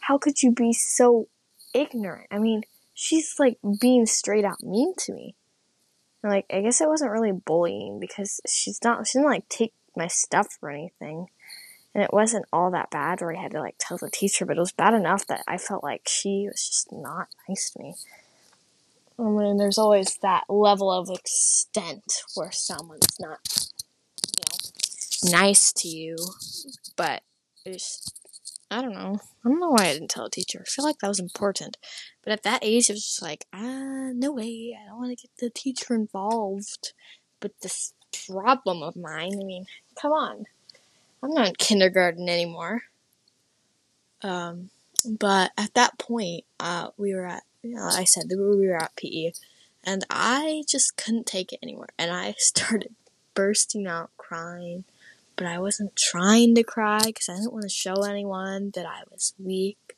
How 0.00 0.18
could 0.18 0.42
you 0.42 0.52
be 0.52 0.72
so 0.72 1.28
ignorant? 1.74 2.28
I 2.30 2.38
mean, 2.38 2.62
she's 2.94 3.34
like 3.38 3.58
being 3.80 4.06
straight 4.06 4.44
out 4.44 4.62
mean 4.62 4.94
to 4.98 5.12
me. 5.12 5.34
And, 6.22 6.32
like, 6.32 6.46
I 6.50 6.62
guess 6.62 6.80
it 6.80 6.88
wasn't 6.88 7.12
really 7.12 7.32
bullying 7.32 8.00
because 8.00 8.40
she's 8.48 8.80
not, 8.82 9.06
she 9.06 9.18
didn't 9.18 9.30
like 9.30 9.48
take 9.48 9.72
my 9.96 10.06
stuff 10.06 10.58
or 10.62 10.70
anything. 10.70 11.28
And 11.94 12.04
it 12.04 12.12
wasn't 12.12 12.46
all 12.52 12.70
that 12.70 12.90
bad 12.90 13.20
where 13.20 13.34
I 13.34 13.40
had 13.40 13.52
to 13.52 13.60
like 13.60 13.76
tell 13.78 13.98
the 13.98 14.10
teacher, 14.10 14.46
but 14.46 14.56
it 14.56 14.60
was 14.60 14.72
bad 14.72 14.94
enough 14.94 15.26
that 15.26 15.42
I 15.48 15.58
felt 15.58 15.82
like 15.82 16.02
she 16.06 16.46
was 16.46 16.66
just 16.68 16.92
not 16.92 17.28
nice 17.48 17.70
to 17.70 17.82
me. 17.82 17.94
I 19.18 19.22
mean, 19.24 19.56
there's 19.56 19.78
always 19.78 20.16
that 20.22 20.44
level 20.48 20.92
of 20.92 21.10
extent 21.10 22.04
where 22.36 22.52
someone's 22.52 23.18
not 23.18 23.40
nice 25.24 25.72
to 25.72 25.88
you, 25.88 26.16
but 26.96 27.22
it's 27.64 28.10
I 28.70 28.82
don't 28.82 28.94
know. 28.94 29.18
I 29.44 29.48
don't 29.48 29.60
know 29.60 29.70
why 29.70 29.86
I 29.86 29.92
didn't 29.94 30.10
tell 30.10 30.26
a 30.26 30.30
teacher. 30.30 30.60
I 30.60 30.68
feel 30.68 30.84
like 30.84 30.98
that 30.98 31.08
was 31.08 31.18
important. 31.18 31.78
But 32.22 32.32
at 32.32 32.42
that 32.42 32.62
age, 32.62 32.90
it 32.90 32.94
was 32.94 33.04
just 33.04 33.22
like, 33.22 33.46
ah, 33.52 34.10
no 34.12 34.32
way. 34.32 34.76
I 34.78 34.86
don't 34.86 34.98
want 34.98 35.16
to 35.16 35.22
get 35.22 35.30
the 35.38 35.48
teacher 35.48 35.94
involved 35.94 36.92
with 37.42 37.58
this 37.60 37.94
problem 38.26 38.82
of 38.82 38.94
mine. 38.94 39.38
I 39.40 39.44
mean, 39.44 39.66
come 39.94 40.12
on. 40.12 40.46
I'm 41.22 41.32
not 41.32 41.48
in 41.48 41.54
kindergarten 41.54 42.28
anymore. 42.28 42.82
Um, 44.22 44.68
but 45.08 45.52
at 45.56 45.72
that 45.74 45.98
point, 45.98 46.44
uh, 46.60 46.88
we 46.98 47.14
were 47.14 47.26
at, 47.26 47.44
you 47.62 47.74
know, 47.74 47.84
I 47.84 48.04
said 48.04 48.24
we 48.28 48.68
were 48.68 48.76
at 48.76 48.96
PE, 48.96 49.32
and 49.82 50.04
I 50.10 50.64
just 50.68 50.96
couldn't 50.96 51.26
take 51.26 51.52
it 51.52 51.60
anymore. 51.62 51.88
And 51.98 52.10
I 52.10 52.32
started 52.38 52.94
bursting 53.34 53.86
out 53.86 54.10
crying 54.18 54.84
but 55.38 55.46
I 55.46 55.60
wasn't 55.60 55.94
trying 55.94 56.56
to 56.56 56.64
cry 56.64 56.98
because 57.06 57.28
I 57.28 57.36
didn't 57.36 57.52
want 57.52 57.62
to 57.62 57.68
show 57.68 58.02
anyone 58.02 58.72
that 58.74 58.84
I 58.84 59.02
was 59.08 59.34
weak, 59.38 59.96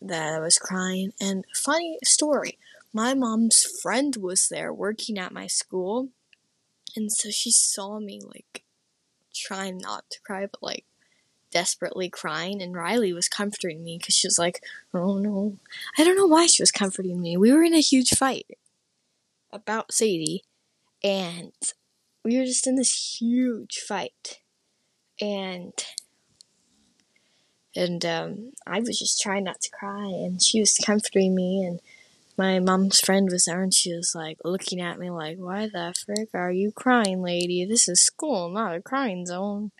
that 0.00 0.34
I 0.34 0.38
was 0.38 0.58
crying. 0.58 1.14
And 1.18 1.46
funny 1.56 1.98
story, 2.04 2.58
my 2.92 3.14
mom's 3.14 3.64
friend 3.64 4.14
was 4.16 4.48
there 4.48 4.72
working 4.72 5.18
at 5.18 5.32
my 5.32 5.46
school, 5.46 6.10
and 6.94 7.10
so 7.10 7.30
she 7.30 7.50
saw 7.50 7.98
me 7.98 8.20
like 8.22 8.64
trying 9.34 9.78
not 9.78 10.10
to 10.10 10.20
cry, 10.20 10.46
but 10.46 10.62
like 10.62 10.84
desperately 11.50 12.10
crying. 12.10 12.60
And 12.60 12.74
Riley 12.74 13.14
was 13.14 13.28
comforting 13.28 13.82
me 13.82 13.96
because 13.96 14.14
she 14.14 14.26
was 14.26 14.38
like, 14.38 14.62
"Oh 14.92 15.16
no," 15.16 15.56
I 15.96 16.04
don't 16.04 16.16
know 16.16 16.26
why 16.26 16.44
she 16.46 16.62
was 16.62 16.70
comforting 16.70 17.22
me. 17.22 17.38
We 17.38 17.52
were 17.52 17.62
in 17.62 17.74
a 17.74 17.80
huge 17.80 18.10
fight 18.10 18.58
about 19.50 19.94
Sadie, 19.94 20.44
and 21.02 21.52
we 22.22 22.36
were 22.36 22.44
just 22.44 22.66
in 22.66 22.76
this 22.76 23.18
huge 23.18 23.78
fight 23.78 24.40
and 25.20 25.72
and 27.76 28.04
um, 28.04 28.52
I 28.66 28.80
was 28.80 28.98
just 28.98 29.20
trying 29.20 29.44
not 29.44 29.60
to 29.62 29.70
cry, 29.70 30.06
and 30.06 30.42
she 30.42 30.60
was 30.60 30.78
comforting 30.84 31.34
me, 31.34 31.62
and 31.64 31.80
my 32.36 32.58
mom's 32.60 33.00
friend 33.00 33.28
was 33.30 33.44
there, 33.46 33.62
and 33.62 33.74
she 33.74 33.94
was 33.94 34.14
like 34.14 34.38
looking 34.44 34.80
at 34.80 34.98
me 34.98 35.10
like, 35.10 35.38
"Why 35.38 35.66
the 35.68 35.94
frick 36.06 36.30
are 36.34 36.52
you 36.52 36.72
crying, 36.72 37.22
lady? 37.22 37.64
This 37.64 37.88
is 37.88 38.00
school, 38.00 38.48
not 38.50 38.74
a 38.74 38.82
crying 38.82 39.26
zone." 39.26 39.72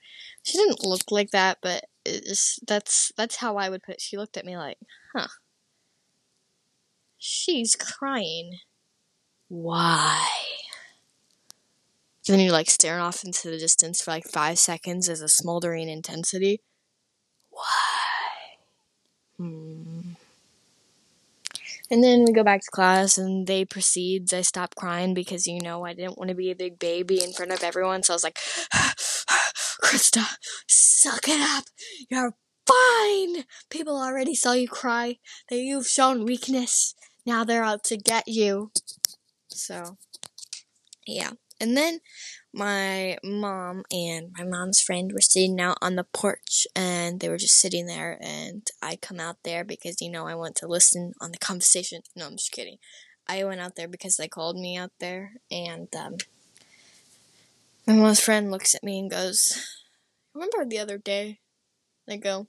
She 0.43 0.59
didn't 0.59 0.85
look 0.85 1.11
like 1.11 1.31
that, 1.33 1.59
but 1.63 1.85
that's 2.67 3.13
that's 3.17 3.37
how 3.37 3.57
I 3.57 3.69
would 3.71 3.83
put. 3.83 3.97
It. 3.97 4.01
She 4.03 4.17
looked 4.19 4.37
at 4.37 4.47
me 4.47 4.57
like, 4.57 4.79
"Huh, 5.15 5.29
she's 7.19 7.77
crying. 7.77 8.59
Why?" 9.49 10.29
Then 12.33 12.41
you're 12.41 12.53
like 12.53 12.71
staring 12.71 13.01
off 13.01 13.25
into 13.25 13.51
the 13.51 13.59
distance 13.59 14.03
for 14.03 14.11
like 14.11 14.27
five 14.27 14.59
seconds 14.59 15.09
as 15.09 15.21
a 15.21 15.29
smoldering 15.29 15.89
intensity. 15.89 16.61
Why? 17.51 17.63
Hmm. 19.37 20.01
And 21.91 22.05
then 22.05 22.25
we 22.27 22.33
go 22.33 22.45
back 22.45 22.61
to 22.61 22.71
class 22.71 23.17
and 23.17 23.47
they 23.47 23.65
proceeds. 23.65 24.33
I 24.35 24.43
stop 24.43 24.75
crying 24.75 25.15
because, 25.15 25.47
you 25.47 25.61
know, 25.61 25.87
I 25.87 25.95
didn't 25.95 26.19
want 26.19 26.29
to 26.29 26.35
be 26.35 26.51
a 26.51 26.57
big 26.57 26.79
baby 26.79 27.23
in 27.23 27.33
front 27.33 27.53
of 27.53 27.63
everyone. 27.63 28.03
So 28.03 28.13
I 28.13 28.17
was 28.17 28.25
like, 28.25 28.39
Krista, 29.83 30.25
suck 30.67 31.29
it 31.29 31.41
up. 31.41 31.65
You're 32.11 32.35
fine. 32.67 33.45
People 33.71 33.97
already 33.97 34.35
saw 34.35 34.53
you 34.53 34.69
cry. 34.69 35.17
That 35.49 35.57
you've 35.57 35.87
shown 35.87 36.27
weakness. 36.27 36.95
Now 37.25 37.45
they're 37.45 37.65
out 37.65 37.85
to 37.85 37.97
get 37.97 38.29
you. 38.29 38.71
So, 39.49 39.97
yeah. 41.07 41.31
And 41.61 41.77
then 41.77 42.01
my 42.53 43.19
mom 43.25 43.83
and 43.91 44.33
my 44.37 44.45
mom's 44.45 44.81
friend 44.81 45.13
were 45.13 45.21
sitting 45.21 45.61
out 45.61 45.79
on 45.83 45.97
the 45.97 46.05
porch 46.05 46.67
and 46.75 47.21
they 47.21 47.29
were 47.29 47.37
just 47.37 47.59
sitting 47.61 47.87
there 47.87 48.19
and 48.21 48.67
I 48.81 48.97
come 48.97 49.21
out 49.21 49.39
there 49.45 49.65
because 49.65 50.01
you 50.01 50.11
know 50.11 50.27
I 50.27 50.35
want 50.35 50.55
to 50.57 50.67
listen 50.67 51.13
on 51.21 51.33
the 51.33 51.39
conversation. 51.39 52.03
No, 52.17 52.27
I'm 52.27 52.37
just 52.37 52.53
kidding. 52.53 52.79
I 53.27 53.45
went 53.45 53.61
out 53.61 53.77
there 53.77 53.89
because 53.89 54.17
they 54.17 54.29
called 54.29 54.57
me 54.57 54.77
out 54.77 54.93
there 55.01 55.33
and 55.51 55.89
um, 55.95 56.17
my 57.87 57.95
mom's 57.95 58.21
friend 58.21 58.51
looks 58.51 58.75
at 58.75 58.85
me 58.85 58.99
and 58.99 59.11
goes, 59.11 59.67
Remember 60.35 60.65
the 60.65 60.79
other 60.79 60.99
day? 60.99 61.41
I 62.09 62.17
go, 62.17 62.47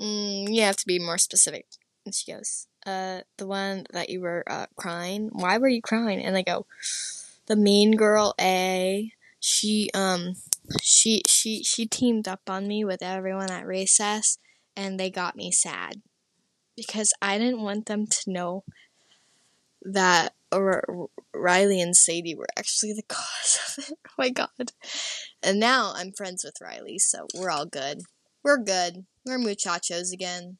mm, 0.00 0.48
You 0.48 0.62
have 0.62 0.76
to 0.76 0.86
be 0.86 0.98
more 0.98 1.18
specific. 1.18 1.66
And 2.04 2.14
she 2.14 2.32
goes, 2.32 2.66
uh, 2.86 3.20
The 3.36 3.46
one 3.46 3.86
that 3.92 4.10
you 4.10 4.20
were 4.20 4.44
uh, 4.50 4.66
crying. 4.76 5.30
Why 5.32 5.58
were 5.58 5.68
you 5.68 5.82
crying? 5.82 6.24
And 6.24 6.36
I 6.36 6.42
go, 6.42 6.66
the 7.48 7.56
mean 7.56 7.96
girl 7.96 8.34
A. 8.40 9.12
She 9.40 9.90
um 9.94 10.34
she 10.82 11.22
she 11.26 11.62
she 11.62 11.86
teamed 11.86 12.28
up 12.28 12.42
on 12.48 12.68
me 12.68 12.84
with 12.84 13.02
everyone 13.02 13.50
at 13.50 13.66
recess 13.66 14.38
and 14.76 14.98
they 14.98 15.10
got 15.10 15.36
me 15.36 15.50
sad 15.50 16.02
because 16.76 17.12
I 17.22 17.38
didn't 17.38 17.62
want 17.62 17.86
them 17.86 18.06
to 18.06 18.30
know 18.30 18.64
that 19.82 20.34
R- 20.52 20.84
Riley 21.34 21.80
and 21.80 21.96
Sadie 21.96 22.34
were 22.34 22.48
actually 22.56 22.92
the 22.92 23.02
cause 23.08 23.58
of 23.78 23.84
it. 23.90 23.98
Oh 24.06 24.12
my 24.18 24.30
god. 24.30 24.72
And 25.42 25.58
now 25.60 25.92
I'm 25.94 26.12
friends 26.12 26.44
with 26.44 26.60
Riley, 26.60 26.98
so 26.98 27.26
we're 27.34 27.50
all 27.50 27.66
good. 27.66 28.02
We're 28.42 28.58
good. 28.58 29.06
We're 29.24 29.38
muchachos 29.38 30.12
again. 30.12 30.58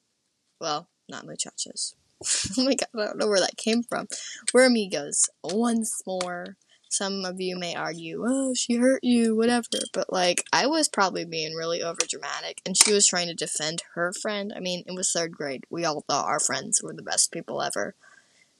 Well, 0.61 0.88
not 1.09 1.26
muchachos. 1.26 1.95
oh 2.59 2.64
my 2.64 2.75
god, 2.75 2.88
I 2.95 3.07
don't 3.07 3.18
know 3.18 3.28
where 3.28 3.40
that 3.40 3.57
came 3.57 3.83
from. 3.83 4.07
We're 4.54 4.66
amigos 4.66 5.28
once 5.42 6.02
more 6.07 6.57
some 6.88 7.25
of 7.25 7.40
you 7.40 7.59
may 7.59 7.75
argue, 7.75 8.25
oh, 8.26 8.54
she 8.54 8.76
hurt 8.76 9.04
you, 9.04 9.37
whatever. 9.37 9.66
But 9.92 10.12
like, 10.12 10.45
I 10.52 10.66
was 10.66 10.88
probably 10.88 11.25
being 11.25 11.54
really 11.54 11.83
over 11.83 12.00
dramatic, 12.09 12.62
and 12.64 12.76
she 12.76 12.92
was 12.92 13.07
trying 13.07 13.28
to 13.28 13.35
defend 13.35 13.83
her 13.95 14.12
friend. 14.12 14.52
I 14.57 14.61
mean, 14.61 14.85
it 14.87 14.95
was 14.95 15.12
third 15.12 15.33
grade. 15.33 15.64
We 15.71 15.85
all 15.85 16.02
thought 16.02 16.26
our 16.26 16.40
friends 16.40 16.83
were 16.83 16.95
the 16.95 17.02
best 17.02 17.30
people 17.30 17.62
ever. 17.62 17.95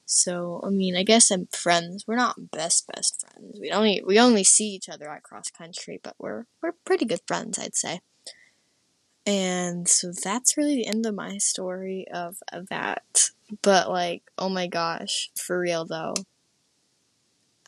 So, 0.05 0.61
I 0.63 0.69
mean, 0.69 0.95
I 0.95 1.03
guess 1.03 1.31
I'm 1.31 1.47
friends. 1.47 2.05
We're 2.07 2.15
not 2.15 2.51
best 2.51 2.87
best 2.87 3.21
friends. 3.21 3.59
We 3.59 3.71
only 3.71 4.01
we 4.05 4.19
only 4.19 4.43
see 4.43 4.69
each 4.69 4.89
other 4.89 5.09
at 5.09 5.23
cross 5.23 5.49
country, 5.51 5.99
but 6.01 6.15
we're 6.17 6.45
we're 6.61 6.73
pretty 6.85 7.05
good 7.05 7.21
friends, 7.27 7.59
I'd 7.59 7.75
say. 7.75 8.01
And 9.25 9.87
so 9.87 10.11
that's 10.11 10.57
really 10.57 10.75
the 10.77 10.87
end 10.87 11.05
of 11.05 11.13
my 11.13 11.37
story 11.37 12.07
of, 12.11 12.37
of 12.51 12.69
that. 12.69 13.29
But 13.61 13.89
like, 13.89 14.23
oh 14.39 14.49
my 14.49 14.65
gosh, 14.65 15.29
for 15.35 15.59
real 15.59 15.85
though 15.85 16.15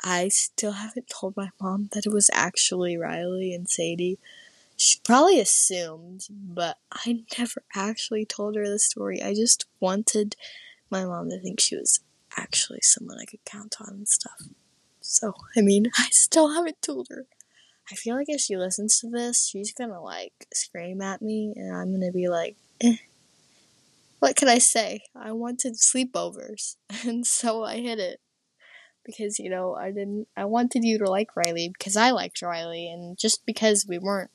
I 0.04 0.30
still 0.30 0.74
haven't 0.74 1.10
told 1.10 1.38
my 1.38 1.50
mom 1.62 1.90
that 1.94 2.06
it 2.06 2.14
was 2.14 2.30
actually 2.34 2.98
Riley 2.98 3.54
and 3.54 3.70
Sadie. 3.70 4.18
She 4.76 5.00
probably 5.04 5.40
assumed, 5.40 6.28
but 6.30 6.78
I 6.92 7.24
never 7.38 7.64
actually 7.76 8.26
told 8.26 8.56
her 8.56 8.68
the 8.68 8.80
story. 8.80 9.22
I 9.22 9.36
just 9.36 9.66
wanted 9.80 10.36
my 10.90 11.06
mom 11.06 11.30
to 11.30 11.40
think 11.40 11.60
she 11.60 11.76
was 11.76 12.00
actually 12.36 12.80
someone 12.82 13.20
I 13.20 13.26
could 13.26 13.46
count 13.46 13.76
on 13.80 13.90
and 13.90 14.08
stuff. 14.08 14.42
So, 15.02 15.34
I 15.56 15.62
mean, 15.62 15.92
I 15.98 16.08
still 16.12 16.54
haven't 16.54 16.82
told 16.82 17.08
her. 17.10 17.28
I 17.92 17.96
feel 17.96 18.16
like 18.16 18.30
if 18.30 18.42
she 18.42 18.58
listens 18.58 19.00
to 19.00 19.10
this, 19.10 19.48
she's 19.48 19.74
gonna 19.74 20.02
like 20.02 20.48
scream 20.54 21.02
at 21.02 21.22
me, 21.22 21.54
and 21.56 21.76
I'm 21.76 21.92
gonna 21.92 22.12
be 22.12 22.28
like, 22.28 22.56
eh. 22.82 22.98
What 24.20 24.36
can 24.36 24.48
I 24.48 24.60
say? 24.60 25.02
I 25.16 25.32
wanted 25.32 25.74
sleepovers, 25.74 26.78
and 27.06 27.28
so 27.28 27.64
I 27.64 27.78
hid 27.78 28.00
it. 28.00 28.20
Because, 29.06 29.40
you 29.40 29.50
know, 29.50 29.76
I 29.76 29.92
didn't, 29.92 30.28
I 30.38 30.46
wanted 30.46 30.84
you 30.84 30.98
to 31.00 31.10
like 31.10 31.36
Riley 31.36 31.70
because 31.70 31.98
I 31.98 32.12
liked 32.12 32.42
Riley, 32.42 32.90
and 32.90 33.18
just 33.18 33.46
because 33.46 33.86
we 33.88 33.98
weren't, 33.98 34.32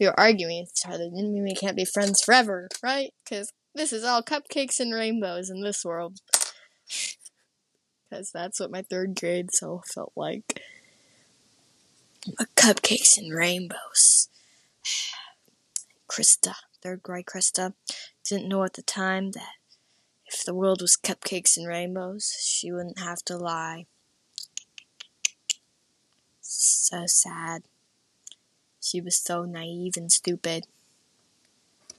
we 0.00 0.06
were 0.06 0.18
arguing 0.18 0.60
with 0.60 0.72
each 0.72 0.88
other 0.88 1.04
didn't 1.04 1.34
mean 1.34 1.44
we 1.44 1.54
can't 1.54 1.76
be 1.76 1.84
friends 1.84 2.22
forever, 2.22 2.68
right? 2.82 3.12
Because 3.22 3.52
this 3.74 3.92
is 3.92 4.04
all 4.04 4.22
cupcakes 4.22 4.80
and 4.80 4.94
rainbows 4.94 5.50
in 5.50 5.62
this 5.62 5.84
world. 5.84 6.20
Because 8.08 8.30
that's 8.32 8.58
what 8.58 8.70
my 8.70 8.82
third 8.82 9.14
grade 9.14 9.52
self 9.52 9.88
felt 9.88 10.12
like. 10.16 10.62
Cupcakes 12.56 13.18
and 13.18 13.34
rainbows. 13.34 14.28
Krista, 16.08 16.54
third 16.82 17.02
grade 17.02 17.26
Krista, 17.26 17.74
didn't 18.24 18.48
know 18.48 18.64
at 18.64 18.74
the 18.74 18.82
time 18.82 19.32
that 19.32 19.52
if 20.26 20.44
the 20.44 20.54
world 20.54 20.82
was 20.82 20.96
cupcakes 20.96 21.56
and 21.56 21.66
rainbows, 21.66 22.36
she 22.40 22.70
wouldn't 22.70 22.98
have 22.98 23.22
to 23.26 23.36
lie. 23.36 23.86
So 26.50 27.04
sad. 27.04 27.64
She 28.80 29.02
was 29.02 29.18
so 29.18 29.44
naive 29.44 29.98
and 29.98 30.10
stupid. 30.10 30.66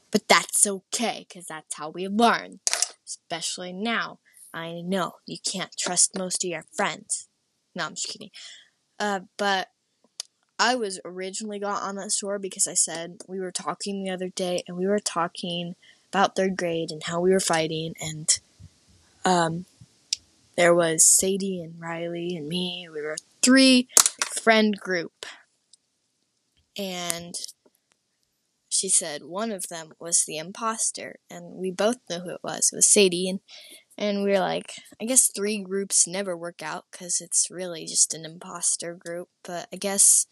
But 0.10 0.28
that's 0.28 0.66
okay, 0.66 1.28
because 1.28 1.46
that's 1.46 1.76
how 1.76 1.90
we 1.90 2.08
learn. 2.08 2.60
Especially 3.06 3.72
now. 3.72 4.18
I 4.52 4.82
know 4.82 5.18
you 5.28 5.38
can't 5.38 5.78
trust 5.78 6.18
most 6.18 6.44
of 6.44 6.50
your 6.50 6.66
friends. 6.74 7.28
No, 7.76 7.86
I'm 7.86 7.94
just 7.94 8.08
kidding. 8.08 8.32
Uh, 9.00 9.20
but 9.38 9.70
I 10.58 10.74
was 10.74 11.00
originally 11.06 11.60
got 11.60 11.84
on 11.84 11.96
that 11.98 12.12
store 12.12 12.40
because 12.40 12.66
I 12.66 12.74
said 12.74 13.22
we 13.28 13.40
were 13.40 13.52
talking 13.52 14.04
the 14.04 14.10
other 14.10 14.30
day 14.30 14.64
and 14.68 14.76
we 14.76 14.88
were 14.88 15.00
talking 15.00 15.76
about 16.12 16.36
third 16.36 16.58
grade 16.58 16.90
and 16.90 17.04
how 17.04 17.20
we 17.20 17.32
were 17.32 17.40
fighting 17.40 17.94
and 18.02 18.40
um, 19.24 19.66
there 20.56 20.74
was 20.74 21.06
Sadie 21.06 21.62
and 21.62 21.80
Riley 21.80 22.36
and 22.36 22.50
me. 22.50 22.90
We 22.92 23.02
were 23.02 23.18
three 23.42 23.88
friend 24.26 24.78
group. 24.80 25.26
And 26.78 27.36
she 28.70 28.90
said 28.90 29.24
one 29.24 29.52
of 29.52 29.68
them 29.68 29.94
was 30.00 30.24
the 30.26 30.38
imposter, 30.38 31.20
and 31.30 31.56
we 31.56 31.72
both 31.72 31.98
know 32.10 32.20
who 32.20 32.30
it 32.32 32.44
was. 32.44 32.70
It 32.72 32.76
was 32.76 32.92
Sadie, 32.92 33.28
and 33.30 33.40
and 33.98 34.24
we 34.24 34.32
were 34.32 34.40
like, 34.40 34.74
I 35.02 35.06
guess 35.06 35.32
three 35.36 35.60
groups 35.60 36.08
never 36.08 36.38
work 36.38 36.62
out 36.64 36.86
because 36.92 37.22
it's 37.22 37.50
really 37.52 37.86
just 37.86 38.14
an 38.14 38.26
imposter 38.26 38.96
group. 38.96 39.30
But 39.44 39.68
I 39.74 39.78
guess 39.78 40.28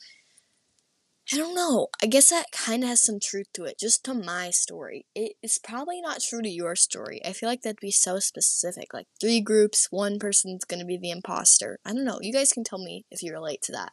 I 1.31 1.35
don't 1.35 1.55
know. 1.55 1.87
I 2.01 2.05
guess 2.05 2.29
that 2.29 2.51
kind 2.53 2.83
of 2.83 2.89
has 2.89 3.03
some 3.03 3.19
truth 3.19 3.47
to 3.53 3.65
it, 3.65 3.77
just 3.77 4.05
to 4.05 4.13
my 4.13 4.49
story. 4.49 5.05
It, 5.13 5.33
it's 5.43 5.57
probably 5.57 5.99
not 5.99 6.21
true 6.21 6.41
to 6.41 6.49
your 6.49 6.75
story. 6.75 7.19
I 7.25 7.33
feel 7.33 7.49
like 7.49 7.63
that'd 7.63 7.79
be 7.81 7.91
so 7.91 8.19
specific. 8.19 8.93
Like 8.93 9.07
three 9.19 9.41
groups, 9.41 9.87
one 9.91 10.19
person's 10.19 10.63
gonna 10.63 10.85
be 10.85 10.97
the 10.97 11.11
imposter. 11.11 11.79
I 11.85 11.91
don't 11.93 12.05
know. 12.05 12.19
You 12.21 12.31
guys 12.31 12.53
can 12.53 12.63
tell 12.63 12.79
me 12.79 13.05
if 13.11 13.21
you 13.21 13.33
relate 13.33 13.61
to 13.63 13.73
that. 13.73 13.91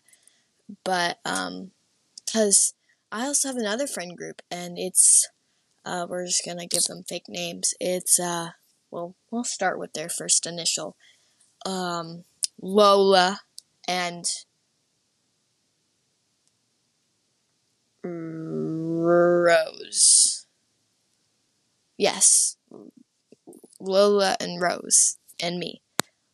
But 0.84 1.18
um, 1.24 1.72
because 2.24 2.74
I 3.10 3.26
also 3.26 3.48
have 3.48 3.56
another 3.56 3.88
friend 3.88 4.16
group, 4.16 4.40
and 4.50 4.78
it's 4.78 5.28
uh, 5.84 6.06
we're 6.08 6.26
just 6.26 6.44
gonna 6.44 6.66
give 6.66 6.84
them 6.84 7.02
fake 7.08 7.28
names. 7.28 7.74
It's 7.80 8.20
uh, 8.20 8.50
well, 8.92 9.16
we'll 9.32 9.44
start 9.44 9.78
with 9.78 9.92
their 9.92 10.08
first 10.08 10.46
initial, 10.46 10.96
um, 11.66 12.24
Lola 12.62 13.40
and 13.88 14.24
Rose. 18.04 19.54
Yes, 21.96 22.56
Lola 23.80 24.36
and 24.40 24.60
Rose 24.60 25.18
and 25.40 25.58
me. 25.58 25.80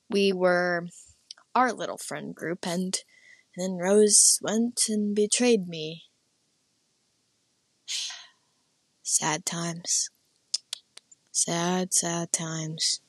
We 0.09 0.33
were 0.33 0.87
our 1.55 1.73
little 1.73 1.99
friend 1.99 2.35
group, 2.35 2.67
and, 2.67 2.99
then 3.57 3.77
Rose 3.77 4.39
went 4.41 4.81
and 4.89 5.15
betrayed 5.15 5.69
me. 5.69 6.05
Sad 9.03 9.45
times. 9.45 10.11
Sad, 11.33 11.93
sad 11.93 12.33
times. 12.33 13.01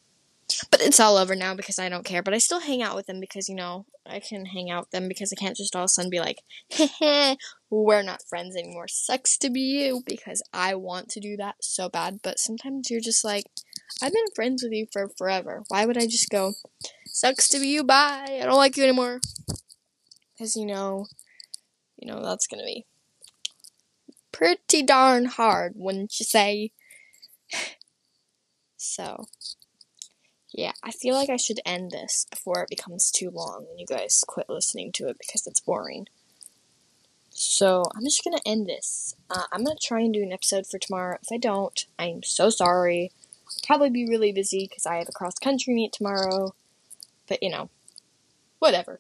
But 0.70 0.82
it's 0.82 1.00
all 1.00 1.18
over 1.18 1.36
now 1.36 1.56
because 1.56 1.80
I 1.80 1.90
don't 1.90 2.06
care. 2.06 2.24
But 2.24 2.34
I 2.34 2.38
still 2.40 2.60
hang 2.60 2.82
out 2.82 2.96
with 2.96 3.06
them 3.06 3.20
because, 3.20 3.48
you 3.48 3.56
know, 3.56 3.86
I 4.06 4.20
can 4.20 4.46
hang 4.46 4.70
out 4.70 4.84
with 4.84 4.92
them 4.92 5.08
because 5.08 5.32
I 5.32 5.40
can't 5.40 5.56
just 5.56 5.76
all 5.76 5.84
of 5.84 5.86
a 5.86 5.90
sudden 5.90 6.10
be 6.10 6.20
like, 6.20 6.38
heh, 6.72 7.36
we're 7.72 8.04
not 8.04 8.28
friends 8.28 8.56
anymore. 8.56 8.88
Sucks 8.90 9.38
to 9.38 9.50
be 9.50 9.62
you 9.62 10.04
because 10.06 10.44
I 10.52 10.76
want 10.76 11.08
to 11.10 11.22
do 11.22 11.38
that 11.38 11.56
so 11.62 11.88
bad. 11.88 12.20
But 12.22 12.38
sometimes 12.38 12.92
you're 12.92 13.00
just 13.00 13.24
like, 13.24 13.46
I've 14.02 14.12
been 14.12 14.26
friends 14.36 14.62
with 14.62 14.74
you 14.74 14.88
for 14.92 15.10
forever. 15.18 15.64
Why 15.70 15.86
would 15.86 15.98
I 15.98 16.06
just 16.06 16.30
go, 16.30 16.54
sucks 17.08 17.48
to 17.50 17.60
be 17.60 17.70
you, 17.70 17.84
bye, 17.84 18.40
I 18.42 18.46
don't 18.46 18.58
like 18.58 18.76
you 18.76 18.84
anymore? 18.84 19.22
Because, 20.34 20.56
you 20.56 20.66
know, 20.66 21.06
you 21.98 22.12
know, 22.12 22.22
that's 22.22 22.48
gonna 22.48 22.66
be 22.66 22.86
pretty 24.34 24.84
darn 24.84 25.26
hard, 25.26 25.74
wouldn't 25.76 26.20
you 26.20 26.26
say? 26.26 26.72
so, 28.76 29.28
yeah, 30.54 30.74
I 30.84 30.92
feel 30.92 31.16
like 31.16 31.30
I 31.30 31.38
should 31.38 31.62
end 31.66 31.92
this 31.92 32.26
before 32.30 32.64
it 32.64 32.70
becomes 32.70 33.12
too 33.12 33.30
long 33.30 33.66
and 33.70 33.80
you 33.80 33.86
guys 33.86 34.24
quit 34.28 34.50
listening 34.50 34.92
to 34.94 35.08
it 35.08 35.18
because 35.20 35.48
it's 35.48 35.62
boring. 35.62 36.08
So, 37.44 37.86
I'm 37.96 38.04
just 38.04 38.24
gonna 38.24 38.38
end 38.46 38.68
this. 38.68 39.16
Uh, 39.28 39.46
I'm 39.52 39.64
gonna 39.64 39.76
try 39.82 40.02
and 40.02 40.14
do 40.14 40.22
an 40.22 40.32
episode 40.32 40.68
for 40.68 40.78
tomorrow. 40.78 41.18
If 41.24 41.30
I 41.34 41.38
don't, 41.38 41.88
I'm 41.98 42.22
so 42.22 42.52
sorry. 42.52 43.12
I'll 43.48 43.66
probably 43.66 43.90
be 43.90 44.08
really 44.08 44.32
busy 44.32 44.68
because 44.70 44.86
I 44.86 44.98
have 44.98 45.10
a 45.10 45.12
cross 45.12 45.40
country 45.40 45.74
meet 45.74 45.92
tomorrow. 45.92 46.54
But, 47.28 47.42
you 47.42 47.50
know, 47.50 47.72
whatever. 48.60 49.00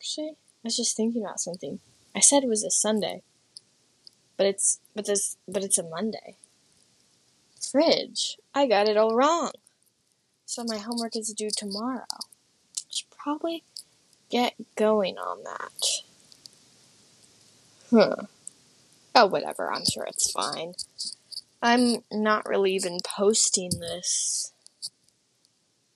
Actually, 0.00 0.30
I 0.30 0.64
was 0.64 0.76
just 0.78 0.96
thinking 0.96 1.22
about 1.22 1.38
something. 1.38 1.80
I 2.14 2.20
said 2.20 2.42
it 2.42 2.48
was 2.48 2.64
a 2.64 2.70
Sunday, 2.70 3.22
but 4.38 4.46
it's 4.46 4.80
but 4.94 5.04
this 5.04 5.36
but 5.46 5.62
it's 5.62 5.76
a 5.76 5.82
Monday. 5.82 6.36
Fridge. 7.60 8.38
I 8.54 8.66
got 8.66 8.88
it 8.88 8.96
all 8.96 9.14
wrong. 9.14 9.52
So 10.46 10.64
my 10.64 10.78
homework 10.78 11.14
is 11.14 11.34
due 11.34 11.50
tomorrow. 11.54 12.06
I 12.10 12.88
should 12.88 13.10
probably 13.10 13.64
get 14.30 14.54
going 14.76 15.18
on 15.18 15.44
that. 15.44 16.05
Huh. 17.90 18.16
Oh, 19.14 19.26
whatever. 19.26 19.72
I'm 19.72 19.84
sure 19.84 20.04
it's 20.04 20.30
fine. 20.30 20.74
I'm 21.62 22.04
not 22.12 22.46
really 22.46 22.74
even 22.74 22.98
posting 23.04 23.70
this 23.80 24.52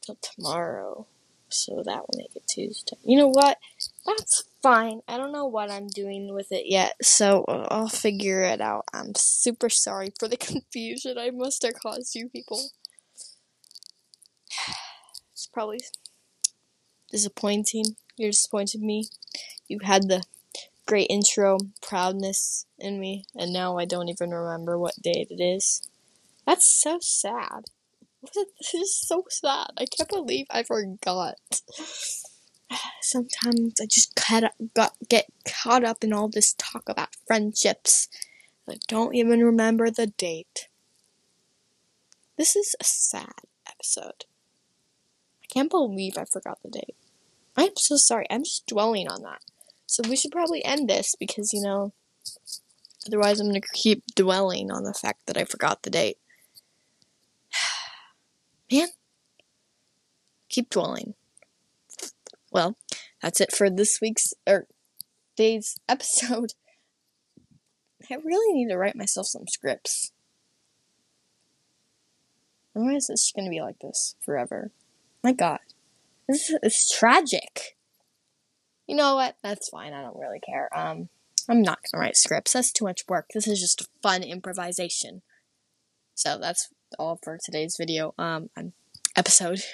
till 0.01 0.17
tomorrow. 0.17 1.07
So 1.49 1.83
that 1.85 2.03
will 2.03 2.17
make 2.17 2.37
it 2.37 2.47
Tuesday. 2.49 2.97
You 3.05 3.19
know 3.19 3.29
what? 3.29 3.59
That's 4.07 4.45
fine. 4.63 5.01
I 5.09 5.17
don't 5.17 5.33
know 5.33 5.47
what 5.47 5.71
I'm 5.71 5.89
doing 5.89 6.33
with 6.33 6.53
it 6.53 6.67
yet, 6.67 6.95
so 7.03 7.45
I'll 7.49 7.89
figure 7.89 8.43
it 8.43 8.61
out. 8.61 8.85
I'm 8.93 9.15
super 9.17 9.69
sorry 9.69 10.13
for 10.19 10.29
the 10.29 10.37
confusion 10.39 11.19
I 11.19 11.31
must 11.31 11.63
have 11.65 11.75
caused 11.75 12.15
you 12.15 12.29
people. 12.29 12.71
It's 15.33 15.47
probably 15.47 15.81
disappointing. 17.11 17.97
You're 18.19 18.31
disappointed 18.31 18.83
me. 18.83 19.09
You 19.69 19.79
had 19.83 20.09
the 20.09 20.23
great 20.91 21.07
intro 21.09 21.57
proudness 21.81 22.67
in 22.77 22.99
me, 22.99 23.25
and 23.37 23.53
now 23.53 23.79
I 23.79 23.85
don't 23.85 24.09
even 24.09 24.31
remember 24.31 24.77
what 24.77 25.01
date 25.01 25.29
it 25.31 25.41
is. 25.41 25.87
That's 26.45 26.67
so 26.67 26.99
sad. 27.01 27.67
This 28.35 28.75
is 28.75 29.01
so 29.01 29.25
sad. 29.31 29.71
I 29.79 29.87
can't 29.87 30.09
believe 30.09 30.47
I 30.51 30.65
forgot. 30.65 31.37
Sometimes 33.03 33.81
I 33.81 33.87
just 33.87 34.17
got, 34.17 34.53
got 34.75 34.95
get 35.09 35.27
caught 35.47 35.85
up 35.85 36.03
in 36.03 36.13
all 36.13 36.29
this 36.29 36.57
talk 36.59 36.89
about 36.89 37.15
friendships. 37.25 38.09
I 38.69 38.79
don't 38.89 39.15
even 39.15 39.45
remember 39.45 39.91
the 39.91 40.09
date. 40.09 40.67
This 42.37 42.57
is 42.57 42.75
a 42.81 42.85
sad 42.85 43.47
episode. 43.65 44.25
I 45.45 45.47
can't 45.47 45.71
believe 45.71 46.19
I 46.19 46.25
forgot 46.25 46.59
the 46.65 46.71
date. 46.71 46.97
I'm 47.57 47.77
so 47.77 47.97
sorry. 47.97 48.27
I'm 48.29 48.43
just 48.43 48.67
dwelling 48.67 49.07
on 49.07 49.23
that. 49.23 49.41
So 49.91 50.05
we 50.09 50.15
should 50.15 50.31
probably 50.31 50.65
end 50.65 50.89
this 50.89 51.17
because, 51.19 51.53
you 51.53 51.61
know, 51.63 51.93
otherwise 53.09 53.41
I'm 53.41 53.49
going 53.49 53.61
to 53.61 53.69
keep 53.75 54.05
dwelling 54.15 54.71
on 54.71 54.85
the 54.85 54.95
fact 54.95 55.27
that 55.27 55.37
I 55.37 55.43
forgot 55.43 55.83
the 55.83 55.91
date. 55.91 56.17
Man, 58.73 58.87
keep 60.49 60.71
dwelling. 60.71 61.15
Well, 62.53 62.77
that's 63.21 63.41
it 63.41 63.51
for 63.53 63.69
this 63.69 63.99
week's 64.01 64.33
or 64.47 64.69
day's 65.37 65.77
episode. 65.89 66.53
I 68.09 68.15
really 68.15 68.55
need 68.55 68.69
to 68.69 68.79
write 68.79 68.95
myself 68.95 69.27
some 69.27 69.49
scripts. 69.49 70.13
Otherwise, 72.77 73.11
it's 73.11 73.33
going 73.33 73.47
to 73.47 73.51
be 73.51 73.61
like 73.61 73.81
this 73.81 74.15
forever. 74.25 74.71
My 75.25 75.33
God. 75.33 75.59
This 76.29 76.49
is 76.63 76.89
tragic. 76.97 77.77
You 78.91 78.97
know 78.97 79.15
what? 79.15 79.37
That's 79.41 79.69
fine. 79.69 79.93
I 79.93 80.03
don't 80.03 80.19
really 80.19 80.41
care. 80.41 80.69
Um, 80.77 81.11
I'm 81.49 81.63
not 81.63 81.79
gonna 81.79 82.01
write 82.01 82.17
scripts. 82.17 82.55
That's 82.55 82.73
too 82.73 82.85
much 82.85 83.03
work. 83.07 83.27
This 83.33 83.47
is 83.47 83.61
just 83.61 83.89
fun 84.03 84.25
improvisation. 84.25 85.23
So 86.17 86.39
that's 86.41 86.71
all 86.99 87.17
for 87.23 87.39
today's 87.41 87.77
video. 87.79 88.15
Um, 88.19 88.51
episode. 89.17 89.61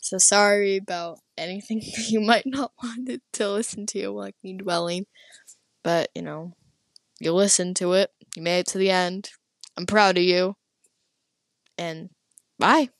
So 0.00 0.18
sorry 0.18 0.76
about 0.76 1.20
anything 1.38 1.80
you 2.08 2.20
might 2.20 2.44
not 2.44 2.72
want 2.82 3.08
to 3.32 3.48
listen 3.48 3.86
to, 3.86 4.10
like 4.10 4.34
me 4.42 4.52
dwelling. 4.58 5.06
But 5.82 6.10
you 6.14 6.20
know, 6.20 6.52
you 7.20 7.32
listened 7.32 7.76
to 7.76 7.94
it. 7.94 8.10
You 8.36 8.42
made 8.42 8.58
it 8.58 8.66
to 8.66 8.78
the 8.78 8.90
end. 8.90 9.30
I'm 9.78 9.86
proud 9.86 10.18
of 10.18 10.24
you. 10.24 10.56
And 11.78 12.10
bye. 12.58 12.90